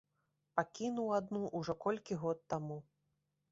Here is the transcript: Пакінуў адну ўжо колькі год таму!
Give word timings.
Пакінуў 0.59 1.11
адну 1.19 1.43
ўжо 1.61 1.77
колькі 1.85 2.19
год 2.25 2.43
таму! 2.55 2.83